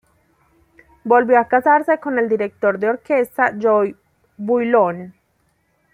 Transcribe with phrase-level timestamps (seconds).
[1.03, 3.83] Volvió a casarse con el director de orquesta Jo
[4.35, 5.13] Bouillon.